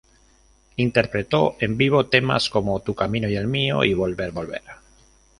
Interpretó 0.77 1.57
en 1.59 1.77
vivo 1.77 2.07
temas 2.07 2.49
como 2.49 2.79
"Tu 2.79 2.95
camino 2.95 3.29
y 3.29 3.35
el 3.35 3.45
mío" 3.45 3.83
y 3.83 3.93
"Volver, 3.93 4.31
volver". 4.31 4.63